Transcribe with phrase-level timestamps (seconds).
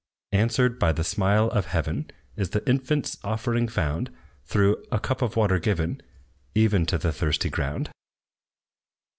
[0.31, 4.09] Answered, by the smile of heaven, Is the infant's offering found,
[4.47, 6.01] Though "a cup of water given,"
[6.55, 7.91] Even to the thirsty ground.